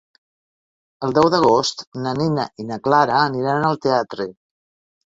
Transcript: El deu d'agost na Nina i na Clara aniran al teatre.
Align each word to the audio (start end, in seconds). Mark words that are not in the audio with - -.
El 1.07 1.13
deu 1.17 1.29
d'agost 1.35 1.85
na 2.07 2.15
Nina 2.23 2.49
i 2.65 2.69
na 2.73 2.81
Clara 2.89 3.21
aniran 3.31 3.71
al 3.71 3.83
teatre. 3.87 4.33